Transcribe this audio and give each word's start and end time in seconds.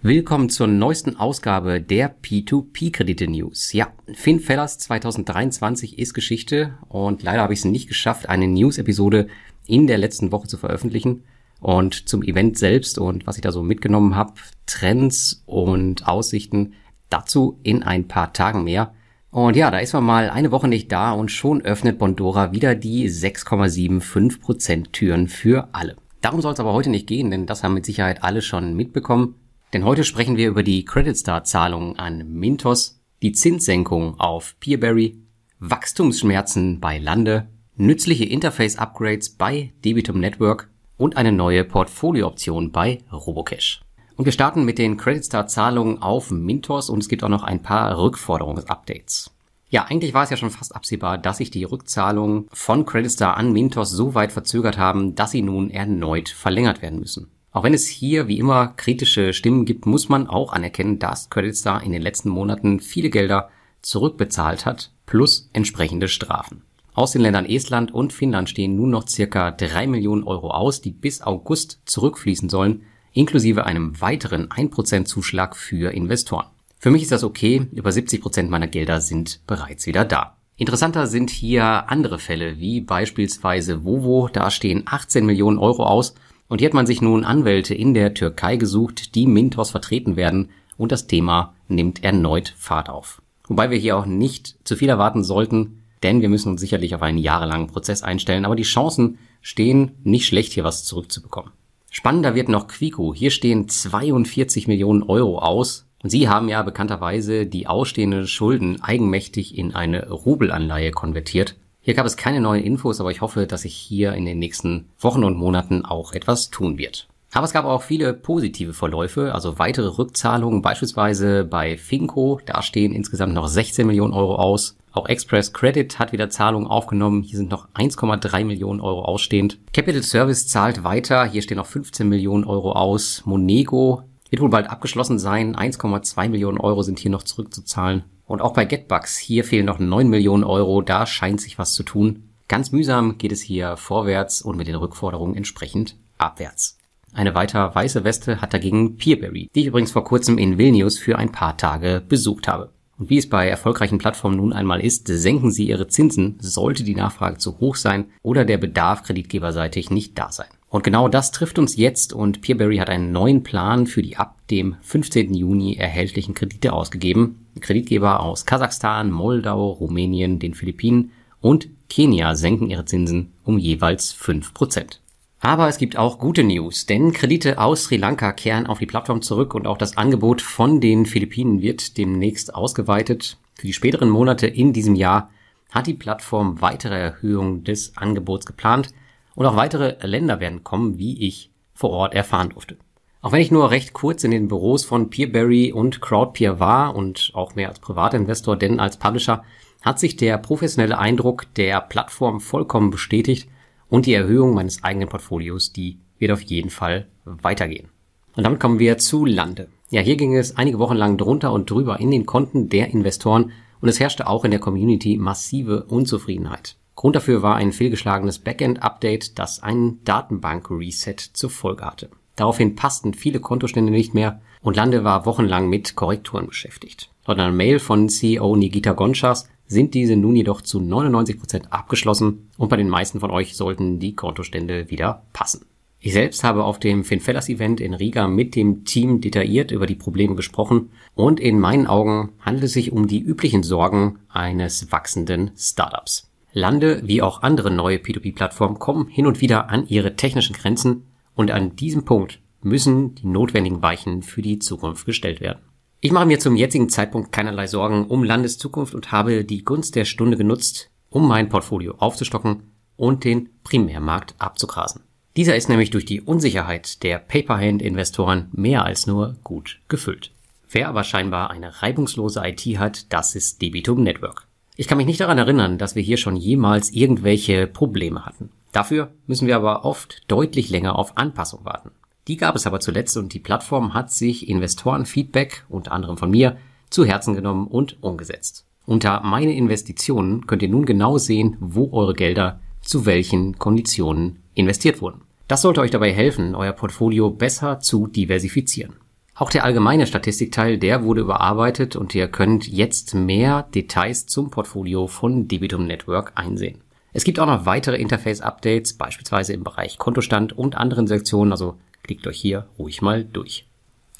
Willkommen 0.00 0.48
zur 0.48 0.68
neuesten 0.68 1.16
Ausgabe 1.16 1.80
der 1.80 2.14
P2P-Kredite-News. 2.22 3.72
Ja, 3.72 3.88
FinFellers 4.06 4.78
2023 4.78 5.98
ist 5.98 6.14
Geschichte 6.14 6.78
und 6.88 7.24
leider 7.24 7.42
habe 7.42 7.52
ich 7.52 7.58
es 7.58 7.64
nicht 7.64 7.88
geschafft, 7.88 8.28
eine 8.28 8.46
News-Episode 8.46 9.26
in 9.66 9.88
der 9.88 9.98
letzten 9.98 10.30
Woche 10.30 10.46
zu 10.46 10.56
veröffentlichen. 10.56 11.24
Und 11.58 12.08
zum 12.08 12.22
Event 12.22 12.56
selbst 12.56 12.96
und 12.96 13.26
was 13.26 13.38
ich 13.38 13.42
da 13.42 13.50
so 13.50 13.64
mitgenommen 13.64 14.14
habe, 14.14 14.34
Trends 14.66 15.42
und 15.46 16.06
Aussichten, 16.06 16.74
dazu 17.10 17.58
in 17.64 17.82
ein 17.82 18.06
paar 18.06 18.32
Tagen 18.32 18.62
mehr. 18.62 18.94
Und 19.32 19.56
ja, 19.56 19.72
da 19.72 19.80
ist 19.80 19.94
man 19.94 20.04
mal 20.04 20.30
eine 20.30 20.52
Woche 20.52 20.68
nicht 20.68 20.92
da 20.92 21.10
und 21.10 21.32
schon 21.32 21.60
öffnet 21.62 21.98
Bondora 21.98 22.52
wieder 22.52 22.76
die 22.76 23.10
6,75% 23.10 24.92
Türen 24.92 25.26
für 25.26 25.70
alle. 25.72 25.96
Darum 26.20 26.40
soll 26.40 26.52
es 26.52 26.60
aber 26.60 26.72
heute 26.72 26.90
nicht 26.90 27.08
gehen, 27.08 27.32
denn 27.32 27.46
das 27.46 27.64
haben 27.64 27.74
mit 27.74 27.84
Sicherheit 27.84 28.22
alle 28.22 28.42
schon 28.42 28.76
mitbekommen. 28.76 29.34
Denn 29.72 29.84
heute 29.84 30.04
sprechen 30.04 30.38
wir 30.38 30.48
über 30.48 30.62
die 30.62 30.84
Credit 30.86 31.16
Star 31.16 31.44
Zahlungen 31.44 31.98
an 31.98 32.26
Mintos, 32.32 33.00
die 33.20 33.32
Zinssenkung 33.32 34.18
auf 34.18 34.56
Peerberry, 34.60 35.18
Wachstumsschmerzen 35.58 36.80
bei 36.80 36.98
Lande, 36.98 37.48
nützliche 37.76 38.24
Interface-Upgrades 38.24 39.30
bei 39.30 39.72
Debitum 39.84 40.20
Network 40.20 40.70
und 40.96 41.18
eine 41.18 41.32
neue 41.32 41.64
Portfoliooption 41.64 42.72
bei 42.72 42.98
Robocash. 43.12 43.82
Und 44.16 44.24
wir 44.24 44.32
starten 44.32 44.64
mit 44.64 44.78
den 44.78 44.96
Credit 44.96 45.24
Star 45.24 45.46
Zahlungen 45.46 46.00
auf 46.00 46.30
Mintos 46.30 46.88
und 46.88 47.00
es 47.00 47.08
gibt 47.08 47.22
auch 47.22 47.28
noch 47.28 47.42
ein 47.42 47.62
paar 47.62 47.98
Rückforderungsupdates. 47.98 49.30
Ja, 49.68 49.84
eigentlich 49.84 50.14
war 50.14 50.24
es 50.24 50.30
ja 50.30 50.38
schon 50.38 50.50
fast 50.50 50.74
absehbar, 50.74 51.18
dass 51.18 51.36
sich 51.36 51.50
die 51.50 51.64
Rückzahlungen 51.64 52.48
von 52.54 52.86
Credit 52.86 53.10
Star 53.10 53.36
an 53.36 53.52
Mintos 53.52 53.90
so 53.90 54.14
weit 54.14 54.32
verzögert 54.32 54.78
haben, 54.78 55.14
dass 55.14 55.32
sie 55.32 55.42
nun 55.42 55.68
erneut 55.68 56.30
verlängert 56.30 56.80
werden 56.80 57.00
müssen. 57.00 57.30
Auch 57.52 57.64
wenn 57.64 57.74
es 57.74 57.86
hier 57.86 58.28
wie 58.28 58.38
immer 58.38 58.68
kritische 58.76 59.32
Stimmen 59.32 59.64
gibt, 59.64 59.86
muss 59.86 60.08
man 60.08 60.26
auch 60.26 60.52
anerkennen, 60.52 60.98
dass 60.98 61.30
Credit 61.30 61.56
Star 61.56 61.82
in 61.82 61.92
den 61.92 62.02
letzten 62.02 62.28
Monaten 62.28 62.80
viele 62.80 63.10
Gelder 63.10 63.48
zurückbezahlt 63.80 64.66
hat, 64.66 64.92
plus 65.06 65.48
entsprechende 65.52 66.08
Strafen. 66.08 66.62
Aus 66.92 67.12
den 67.12 67.22
Ländern 67.22 67.46
Estland 67.46 67.94
und 67.94 68.12
Finnland 68.12 68.50
stehen 68.50 68.76
nun 68.76 68.90
noch 68.90 69.08
circa 69.08 69.52
drei 69.52 69.86
Millionen 69.86 70.24
Euro 70.24 70.50
aus, 70.50 70.80
die 70.80 70.90
bis 70.90 71.22
August 71.22 71.80
zurückfließen 71.84 72.48
sollen, 72.48 72.82
inklusive 73.12 73.64
einem 73.64 74.00
weiteren 74.00 74.48
1% 74.48 75.04
Zuschlag 75.04 75.56
für 75.56 75.92
Investoren. 75.92 76.46
Für 76.78 76.90
mich 76.90 77.02
ist 77.02 77.12
das 77.12 77.24
okay, 77.24 77.66
über 77.72 77.90
70% 77.90 78.48
meiner 78.48 78.66
Gelder 78.66 79.00
sind 79.00 79.40
bereits 79.46 79.86
wieder 79.86 80.04
da. 80.04 80.36
Interessanter 80.56 81.06
sind 81.06 81.30
hier 81.30 81.88
andere 81.88 82.18
Fälle, 82.18 82.58
wie 82.58 82.80
beispielsweise 82.80 83.84
Vovo, 83.84 84.28
da 84.32 84.50
stehen 84.50 84.82
18 84.86 85.24
Millionen 85.24 85.58
Euro 85.58 85.84
aus 85.84 86.14
und 86.48 86.60
hier 86.60 86.68
hat 86.68 86.74
man 86.74 86.86
sich 86.86 87.02
nun 87.02 87.24
Anwälte 87.24 87.74
in 87.74 87.94
der 87.94 88.14
Türkei 88.14 88.56
gesucht, 88.56 89.14
die 89.14 89.26
Mintos 89.26 89.70
vertreten 89.70 90.16
werden 90.16 90.50
und 90.76 90.92
das 90.92 91.06
Thema 91.06 91.54
nimmt 91.68 92.02
erneut 92.02 92.54
Fahrt 92.56 92.88
auf. 92.88 93.22
Wobei 93.46 93.70
wir 93.70 93.78
hier 93.78 93.96
auch 93.96 94.06
nicht 94.06 94.56
zu 94.64 94.76
viel 94.76 94.88
erwarten 94.88 95.24
sollten, 95.24 95.82
denn 96.02 96.20
wir 96.20 96.28
müssen 96.28 96.50
uns 96.50 96.60
sicherlich 96.60 96.94
auf 96.94 97.02
einen 97.02 97.18
jahrelangen 97.18 97.66
Prozess 97.66 98.02
einstellen, 98.02 98.44
aber 98.44 98.56
die 98.56 98.62
Chancen 98.62 99.18
stehen 99.42 99.92
nicht 100.04 100.26
schlecht, 100.26 100.52
hier 100.52 100.64
was 100.64 100.84
zurückzubekommen. 100.84 101.52
Spannender 101.90 102.34
wird 102.34 102.48
noch 102.48 102.68
Quico. 102.68 103.14
Hier 103.14 103.30
stehen 103.30 103.68
42 103.68 104.68
Millionen 104.68 105.02
Euro 105.02 105.38
aus. 105.38 105.86
Und 106.02 106.10
Sie 106.10 106.28
haben 106.28 106.48
ja 106.48 106.62
bekannterweise 106.62 107.46
die 107.46 107.66
ausstehenden 107.66 108.26
Schulden 108.28 108.80
eigenmächtig 108.82 109.56
in 109.58 109.74
eine 109.74 110.08
Rubelanleihe 110.10 110.92
konvertiert. 110.92 111.56
Hier 111.88 111.94
gab 111.94 112.04
es 112.04 112.18
keine 112.18 112.42
neuen 112.42 112.62
Infos, 112.62 113.00
aber 113.00 113.10
ich 113.10 113.22
hoffe, 113.22 113.46
dass 113.46 113.62
sich 113.62 113.74
hier 113.74 114.12
in 114.12 114.26
den 114.26 114.38
nächsten 114.38 114.90
Wochen 115.00 115.24
und 115.24 115.38
Monaten 115.38 115.86
auch 115.86 116.12
etwas 116.12 116.50
tun 116.50 116.76
wird. 116.76 117.08
Aber 117.32 117.46
es 117.46 117.54
gab 117.54 117.64
auch 117.64 117.80
viele 117.80 118.12
positive 118.12 118.74
Verläufe, 118.74 119.34
also 119.34 119.58
weitere 119.58 119.96
Rückzahlungen, 119.96 120.60
beispielsweise 120.60 121.44
bei 121.44 121.78
Finco, 121.78 122.40
da 122.44 122.60
stehen 122.60 122.92
insgesamt 122.92 123.32
noch 123.32 123.48
16 123.48 123.86
Millionen 123.86 124.12
Euro 124.12 124.34
aus. 124.34 124.76
Auch 124.92 125.08
Express 125.08 125.54
Credit 125.54 125.98
hat 125.98 126.12
wieder 126.12 126.28
Zahlungen 126.28 126.68
aufgenommen, 126.68 127.22
hier 127.22 127.38
sind 127.38 127.50
noch 127.50 127.70
1,3 127.70 128.44
Millionen 128.44 128.82
Euro 128.82 129.06
ausstehend. 129.06 129.56
Capital 129.72 130.02
Service 130.02 130.46
zahlt 130.46 130.84
weiter, 130.84 131.24
hier 131.24 131.40
stehen 131.40 131.56
noch 131.56 131.64
15 131.64 132.06
Millionen 132.06 132.44
Euro 132.44 132.72
aus. 132.72 133.22
Monego 133.24 134.02
wird 134.28 134.42
wohl 134.42 134.50
bald 134.50 134.68
abgeschlossen 134.68 135.18
sein, 135.18 135.56
1,2 135.56 136.28
Millionen 136.28 136.58
Euro 136.58 136.82
sind 136.82 136.98
hier 136.98 137.10
noch 137.10 137.22
zurückzuzahlen. 137.22 138.04
Und 138.28 138.42
auch 138.42 138.52
bei 138.52 138.66
GetBucks, 138.66 139.16
hier 139.16 139.42
fehlen 139.42 139.64
noch 139.64 139.78
9 139.78 140.06
Millionen 140.06 140.44
Euro, 140.44 140.82
da 140.82 141.06
scheint 141.06 141.40
sich 141.40 141.58
was 141.58 141.72
zu 141.72 141.82
tun. 141.82 142.28
Ganz 142.46 142.72
mühsam 142.72 143.16
geht 143.16 143.32
es 143.32 143.40
hier 143.40 143.78
vorwärts 143.78 144.42
und 144.42 144.58
mit 144.58 144.68
den 144.68 144.74
Rückforderungen 144.74 145.34
entsprechend 145.34 145.96
abwärts. 146.18 146.76
Eine 147.14 147.34
weiter 147.34 147.74
weiße 147.74 148.04
Weste 148.04 148.42
hat 148.42 148.52
dagegen 148.52 148.98
Peerberry, 148.98 149.48
die 149.54 149.60
ich 149.60 149.66
übrigens 149.66 149.92
vor 149.92 150.04
kurzem 150.04 150.36
in 150.36 150.58
Vilnius 150.58 150.98
für 150.98 151.16
ein 151.16 151.32
paar 151.32 151.56
Tage 151.56 152.02
besucht 152.06 152.48
habe. 152.48 152.70
Und 152.98 153.08
wie 153.08 153.16
es 153.16 153.30
bei 153.30 153.48
erfolgreichen 153.48 153.96
Plattformen 153.96 154.36
nun 154.36 154.52
einmal 154.52 154.80
ist, 154.80 155.06
senken 155.06 155.50
sie 155.50 155.66
ihre 155.66 155.88
Zinsen, 155.88 156.36
sollte 156.38 156.84
die 156.84 156.96
Nachfrage 156.96 157.38
zu 157.38 157.58
hoch 157.60 157.76
sein 157.76 158.10
oder 158.22 158.44
der 158.44 158.58
Bedarf 158.58 159.04
kreditgeberseitig 159.04 159.90
nicht 159.90 160.18
da 160.18 160.30
sein. 160.32 160.48
Und 160.70 160.84
genau 160.84 161.08
das 161.08 161.32
trifft 161.32 161.58
uns 161.58 161.76
jetzt 161.76 162.12
und 162.12 162.42
Peerberry 162.42 162.76
hat 162.76 162.90
einen 162.90 163.10
neuen 163.10 163.42
Plan 163.42 163.86
für 163.86 164.02
die 164.02 164.16
ab 164.16 164.36
dem 164.50 164.76
15. 164.82 165.32
Juni 165.32 165.76
erhältlichen 165.76 166.34
Kredite 166.34 166.72
ausgegeben. 166.72 167.46
Kreditgeber 167.60 168.20
aus 168.20 168.44
Kasachstan, 168.44 169.10
Moldau, 169.10 169.70
Rumänien, 169.70 170.38
den 170.38 170.54
Philippinen 170.54 171.10
und 171.40 171.68
Kenia 171.88 172.34
senken 172.34 172.68
ihre 172.68 172.84
Zinsen 172.84 173.32
um 173.44 173.56
jeweils 173.58 174.14
5%. 174.14 174.98
Aber 175.40 175.68
es 175.68 175.78
gibt 175.78 175.96
auch 175.96 176.18
gute 176.18 176.42
News, 176.42 176.84
denn 176.86 177.12
Kredite 177.12 177.58
aus 177.58 177.84
Sri 177.84 177.96
Lanka 177.96 178.32
kehren 178.32 178.66
auf 178.66 178.80
die 178.80 178.86
Plattform 178.86 179.22
zurück 179.22 179.54
und 179.54 179.66
auch 179.66 179.78
das 179.78 179.96
Angebot 179.96 180.42
von 180.42 180.80
den 180.80 181.06
Philippinen 181.06 181.62
wird 181.62 181.96
demnächst 181.96 182.54
ausgeweitet. 182.54 183.38
Für 183.54 183.66
die 183.66 183.72
späteren 183.72 184.10
Monate 184.10 184.46
in 184.48 184.72
diesem 184.72 184.96
Jahr 184.96 185.30
hat 185.70 185.86
die 185.86 185.94
Plattform 185.94 186.60
weitere 186.60 186.98
Erhöhungen 186.98 187.64
des 187.64 187.96
Angebots 187.96 188.46
geplant 188.46 188.90
und 189.38 189.46
auch 189.46 189.54
weitere 189.54 190.04
Länder 190.04 190.40
werden 190.40 190.64
kommen, 190.64 190.98
wie 190.98 191.24
ich 191.24 191.52
vor 191.72 191.90
Ort 191.90 192.12
erfahren 192.12 192.48
durfte. 192.48 192.76
Auch 193.20 193.30
wenn 193.30 193.40
ich 193.40 193.52
nur 193.52 193.70
recht 193.70 193.92
kurz 193.92 194.24
in 194.24 194.32
den 194.32 194.48
Büros 194.48 194.84
von 194.84 195.10
Peerberry 195.10 195.70
und 195.72 196.00
Crowdpeer 196.00 196.58
war 196.58 196.96
und 196.96 197.30
auch 197.34 197.54
mehr 197.54 197.68
als 197.68 197.78
Privatinvestor, 197.78 198.56
denn 198.56 198.80
als 198.80 198.96
Publisher 198.96 199.44
hat 199.82 200.00
sich 200.00 200.16
der 200.16 200.38
professionelle 200.38 200.98
Eindruck 200.98 201.46
der 201.54 201.80
Plattform 201.80 202.40
vollkommen 202.40 202.90
bestätigt 202.90 203.48
und 203.88 204.06
die 204.06 204.14
Erhöhung 204.14 204.54
meines 204.54 204.82
eigenen 204.82 205.08
Portfolios, 205.08 205.72
die 205.72 206.00
wird 206.18 206.32
auf 206.32 206.42
jeden 206.42 206.70
Fall 206.70 207.06
weitergehen. 207.24 207.90
Und 208.34 208.42
damit 208.42 208.58
kommen 208.58 208.80
wir 208.80 208.98
zu 208.98 209.24
Lande. 209.24 209.68
Ja, 209.90 210.00
hier 210.00 210.16
ging 210.16 210.34
es 210.34 210.56
einige 210.56 210.80
Wochen 210.80 210.96
lang 210.96 211.16
drunter 211.16 211.52
und 211.52 211.70
drüber 211.70 212.00
in 212.00 212.10
den 212.10 212.26
Konten 212.26 212.70
der 212.70 212.88
Investoren 212.88 213.52
und 213.80 213.88
es 213.88 214.00
herrschte 214.00 214.26
auch 214.26 214.44
in 214.44 214.50
der 214.50 214.58
Community 214.58 215.16
massive 215.16 215.84
Unzufriedenheit. 215.84 216.76
Grund 216.98 217.14
dafür 217.14 217.42
war 217.42 217.54
ein 217.54 217.70
fehlgeschlagenes 217.70 218.40
Backend-Update, 218.40 219.38
das 219.38 219.62
einen 219.62 220.02
Datenbank-Reset 220.02 221.14
zur 221.32 221.48
Folge 221.48 221.84
hatte. 221.84 222.10
Daraufhin 222.34 222.74
passten 222.74 223.14
viele 223.14 223.38
Kontostände 223.38 223.92
nicht 223.92 224.14
mehr 224.14 224.40
und 224.62 224.74
Lande 224.74 225.04
war 225.04 225.24
wochenlang 225.24 225.68
mit 225.68 225.94
Korrekturen 225.94 226.48
beschäftigt. 226.48 227.08
Laut 227.24 227.38
einer 227.38 227.52
Mail 227.52 227.78
von 227.78 228.08
CEO 228.08 228.56
Nigita 228.56 228.94
Gonchas 228.94 229.48
sind 229.68 229.94
diese 229.94 230.16
nun 230.16 230.34
jedoch 230.34 230.60
zu 230.60 230.80
99 230.80 231.38
Prozent 231.38 231.72
abgeschlossen 231.72 232.50
und 232.56 232.68
bei 232.68 232.76
den 232.76 232.88
meisten 232.88 233.20
von 233.20 233.30
euch 233.30 233.54
sollten 233.54 234.00
die 234.00 234.16
Kontostände 234.16 234.90
wieder 234.90 235.22
passen. 235.32 235.66
Ich 236.00 236.14
selbst 236.14 236.42
habe 236.42 236.64
auf 236.64 236.80
dem 236.80 237.04
FinFellers 237.04 237.48
Event 237.48 237.80
in 237.80 237.94
Riga 237.94 238.26
mit 238.26 238.56
dem 238.56 238.84
Team 238.84 239.20
detailliert 239.20 239.70
über 239.70 239.86
die 239.86 239.94
Probleme 239.94 240.34
gesprochen 240.34 240.90
und 241.14 241.38
in 241.38 241.60
meinen 241.60 241.86
Augen 241.86 242.30
handelt 242.40 242.64
es 242.64 242.72
sich 242.72 242.90
um 242.90 243.06
die 243.06 243.20
üblichen 243.20 243.62
Sorgen 243.62 244.18
eines 244.28 244.90
wachsenden 244.90 245.52
Startups. 245.56 246.27
Lande 246.58 247.00
wie 247.04 247.22
auch 247.22 247.42
andere 247.42 247.70
neue 247.70 247.98
P2P-Plattformen 247.98 248.78
kommen 248.78 249.06
hin 249.08 249.26
und 249.26 249.40
wieder 249.40 249.70
an 249.70 249.86
ihre 249.86 250.16
technischen 250.16 250.54
Grenzen 250.54 251.06
und 251.34 251.50
an 251.50 251.76
diesem 251.76 252.04
Punkt 252.04 252.40
müssen 252.60 253.14
die 253.14 253.26
notwendigen 253.26 253.80
Weichen 253.80 254.22
für 254.22 254.42
die 254.42 254.58
Zukunft 254.58 255.06
gestellt 255.06 255.40
werden. 255.40 255.62
Ich 256.00 256.12
mache 256.12 256.26
mir 256.26 256.38
zum 256.38 256.56
jetzigen 256.56 256.88
Zeitpunkt 256.88 257.32
keinerlei 257.32 257.66
Sorgen 257.66 258.06
um 258.06 258.24
Landes 258.24 258.58
Zukunft 258.58 258.94
und 258.94 259.12
habe 259.12 259.44
die 259.44 259.64
Gunst 259.64 259.96
der 259.96 260.04
Stunde 260.04 260.36
genutzt, 260.36 260.90
um 261.10 261.26
mein 261.26 261.48
Portfolio 261.48 261.94
aufzustocken 261.98 262.72
und 262.96 263.24
den 263.24 263.50
Primärmarkt 263.62 264.34
abzugrasen. 264.38 265.02
Dieser 265.36 265.54
ist 265.54 265.68
nämlich 265.68 265.90
durch 265.90 266.04
die 266.04 266.20
Unsicherheit 266.20 267.02
der 267.04 267.20
Paperhand-Investoren 267.20 268.48
mehr 268.52 268.84
als 268.84 269.06
nur 269.06 269.36
gut 269.44 269.80
gefüllt. 269.88 270.32
Wer 270.68 270.88
aber 270.88 271.04
scheinbar 271.04 271.50
eine 271.50 271.82
reibungslose 271.82 272.42
IT 272.44 272.78
hat, 272.78 273.12
das 273.12 273.36
ist 273.36 273.62
Debitum 273.62 274.02
Network. 274.02 274.47
Ich 274.80 274.86
kann 274.86 274.96
mich 274.96 275.08
nicht 275.08 275.18
daran 275.18 275.38
erinnern, 275.38 275.76
dass 275.76 275.96
wir 275.96 276.04
hier 276.04 276.18
schon 276.18 276.36
jemals 276.36 276.92
irgendwelche 276.92 277.66
Probleme 277.66 278.24
hatten. 278.24 278.50
Dafür 278.70 279.10
müssen 279.26 279.48
wir 279.48 279.56
aber 279.56 279.84
oft 279.84 280.22
deutlich 280.28 280.70
länger 280.70 280.96
auf 280.96 281.16
Anpassung 281.16 281.64
warten. 281.64 281.90
Die 282.28 282.36
gab 282.36 282.54
es 282.54 282.64
aber 282.64 282.78
zuletzt 282.78 283.16
und 283.16 283.34
die 283.34 283.40
Plattform 283.40 283.92
hat 283.92 284.12
sich 284.12 284.48
Investorenfeedback, 284.48 285.64
unter 285.68 285.90
anderem 285.90 286.16
von 286.16 286.30
mir, 286.30 286.58
zu 286.90 287.04
Herzen 287.04 287.34
genommen 287.34 287.66
und 287.66 288.00
umgesetzt. 288.04 288.66
Unter 288.86 289.20
meine 289.24 289.52
Investitionen 289.52 290.46
könnt 290.46 290.62
ihr 290.62 290.68
nun 290.68 290.86
genau 290.86 291.18
sehen, 291.18 291.56
wo 291.58 291.90
eure 291.90 292.14
Gelder 292.14 292.60
zu 292.80 293.04
welchen 293.04 293.58
Konditionen 293.58 294.44
investiert 294.54 295.02
wurden. 295.02 295.22
Das 295.48 295.62
sollte 295.62 295.80
euch 295.80 295.90
dabei 295.90 296.12
helfen, 296.12 296.54
euer 296.54 296.72
Portfolio 296.72 297.30
besser 297.30 297.80
zu 297.80 298.06
diversifizieren. 298.06 298.94
Auch 299.38 299.50
der 299.50 299.62
allgemeine 299.62 300.08
Statistikteil, 300.08 300.78
der 300.78 301.04
wurde 301.04 301.20
überarbeitet 301.20 301.94
und 301.94 302.12
ihr 302.12 302.26
könnt 302.26 302.66
jetzt 302.66 303.14
mehr 303.14 303.68
Details 303.72 304.26
zum 304.26 304.50
Portfolio 304.50 305.06
von 305.06 305.46
Debitum 305.46 305.86
Network 305.86 306.32
einsehen. 306.34 306.80
Es 307.12 307.22
gibt 307.22 307.38
auch 307.38 307.46
noch 307.46 307.64
weitere 307.64 307.98
Interface-Updates, 307.98 308.94
beispielsweise 308.94 309.52
im 309.52 309.62
Bereich 309.62 309.96
Kontostand 309.96 310.58
und 310.58 310.76
anderen 310.76 311.06
Sektionen, 311.06 311.52
also 311.52 311.76
klickt 312.02 312.26
euch 312.26 312.40
hier 312.40 312.66
ruhig 312.80 313.00
mal 313.00 313.22
durch. 313.24 313.68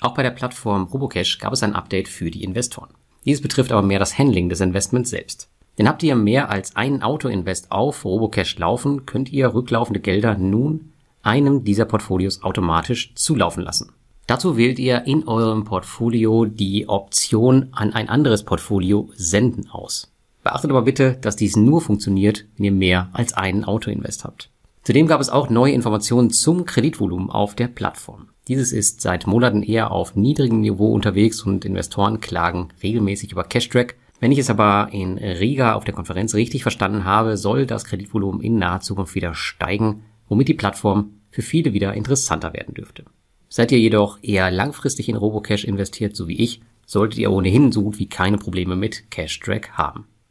Auch 0.00 0.14
bei 0.14 0.22
der 0.22 0.30
Plattform 0.30 0.84
Robocash 0.84 1.38
gab 1.40 1.52
es 1.52 1.64
ein 1.64 1.74
Update 1.74 2.06
für 2.06 2.30
die 2.30 2.44
Investoren. 2.44 2.90
Dieses 3.24 3.42
betrifft 3.42 3.72
aber 3.72 3.82
mehr 3.82 3.98
das 3.98 4.18
Handling 4.18 4.48
des 4.48 4.60
Investments 4.60 5.10
selbst. 5.10 5.50
Denn 5.78 5.88
habt 5.88 6.04
ihr 6.04 6.14
mehr 6.14 6.48
als 6.48 6.76
einen 6.76 7.02
Auto-Invest 7.02 7.72
auf 7.72 8.04
Robocash 8.04 8.56
laufen, 8.58 9.04
könnt 9.04 9.32
ihr 9.32 9.52
rücklaufende 9.52 9.98
Gelder 9.98 10.38
nun 10.38 10.92
einem 11.24 11.64
dieser 11.64 11.86
Portfolios 11.86 12.44
automatisch 12.44 13.16
zulaufen 13.16 13.64
lassen. 13.64 13.92
Dazu 14.28 14.58
wählt 14.58 14.78
ihr 14.78 15.06
in 15.06 15.26
eurem 15.26 15.64
Portfolio 15.64 16.44
die 16.44 16.86
Option 16.86 17.68
an 17.72 17.94
ein 17.94 18.10
anderes 18.10 18.42
Portfolio 18.42 19.08
senden 19.14 19.70
aus. 19.70 20.12
Beachtet 20.44 20.70
aber 20.70 20.82
bitte, 20.82 21.16
dass 21.22 21.34
dies 21.34 21.56
nur 21.56 21.80
funktioniert, 21.80 22.44
wenn 22.58 22.66
ihr 22.66 22.72
mehr 22.72 23.08
als 23.14 23.32
einen 23.32 23.64
Autoinvest 23.64 24.24
habt. 24.24 24.50
Zudem 24.82 25.06
gab 25.06 25.22
es 25.22 25.30
auch 25.30 25.48
neue 25.48 25.72
Informationen 25.72 26.28
zum 26.28 26.66
Kreditvolumen 26.66 27.30
auf 27.30 27.54
der 27.54 27.68
Plattform. 27.68 28.28
Dieses 28.48 28.72
ist 28.72 29.00
seit 29.00 29.26
Monaten 29.26 29.62
eher 29.62 29.92
auf 29.92 30.14
niedrigem 30.14 30.60
Niveau 30.60 30.92
unterwegs 30.92 31.40
und 31.40 31.64
Investoren 31.64 32.20
klagen 32.20 32.68
regelmäßig 32.82 33.32
über 33.32 33.44
Cashtrack. 33.44 33.96
Wenn 34.20 34.32
ich 34.32 34.38
es 34.38 34.50
aber 34.50 34.90
in 34.92 35.16
Riga 35.16 35.72
auf 35.72 35.84
der 35.84 35.94
Konferenz 35.94 36.34
richtig 36.34 36.60
verstanden 36.60 37.06
habe, 37.06 37.38
soll 37.38 37.64
das 37.64 37.86
Kreditvolumen 37.86 38.42
in 38.42 38.58
naher 38.58 38.80
Zukunft 38.80 39.14
wieder 39.14 39.34
steigen, 39.34 40.02
womit 40.28 40.48
die 40.48 40.54
Plattform 40.54 41.12
für 41.30 41.40
viele 41.40 41.72
wieder 41.72 41.94
interessanter 41.94 42.52
werden 42.52 42.74
dürfte. 42.74 43.04
Seid 43.48 43.72
ihr 43.72 43.78
jedoch 43.78 44.18
eher 44.22 44.50
langfristig 44.50 45.08
in 45.08 45.16
Robocash 45.16 45.64
investiert, 45.64 46.14
so 46.16 46.28
wie 46.28 46.40
ich, 46.40 46.60
solltet 46.86 47.18
ihr 47.18 47.30
ohnehin 47.30 47.72
so 47.72 47.82
gut 47.82 47.98
wie 47.98 48.08
keine 48.08 48.38
Probleme 48.38 48.76
mit 48.76 49.10
Cash 49.10 49.40
Track 49.40 49.70
haben. 49.72 50.06